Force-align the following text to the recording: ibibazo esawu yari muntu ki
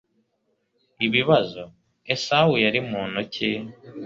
ibibazo 1.05 1.61
esawu 2.13 2.53
yari 2.65 2.79
muntu 2.89 3.19
ki 3.33 3.49